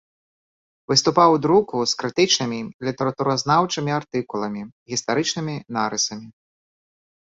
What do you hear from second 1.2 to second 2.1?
у друку з